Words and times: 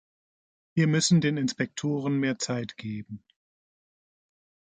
Wir 0.73 0.87
müssen 0.87 1.21
den 1.21 1.37
Inspektoren 1.37 2.17
mehr 2.19 2.39
Zeit 2.39 2.75
geben. 2.75 3.23